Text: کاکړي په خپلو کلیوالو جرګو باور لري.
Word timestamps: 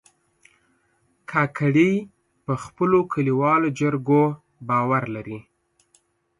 کاکړي 1.31 1.91
په 2.45 2.53
خپلو 2.63 2.97
کلیوالو 3.13 3.67
جرګو 3.79 4.23
باور 4.67 5.03
لري. 5.15 5.39